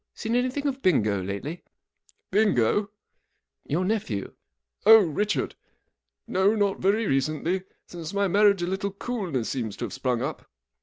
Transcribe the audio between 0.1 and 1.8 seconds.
Seen anything of Bingo lately? (i